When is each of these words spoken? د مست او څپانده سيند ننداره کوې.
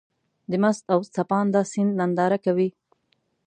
د 0.51 0.53
مست 0.63 0.83
او 0.93 0.99
څپانده 1.13 1.61
سيند 1.71 1.93
ننداره 1.99 2.37
کوې. 2.45 2.69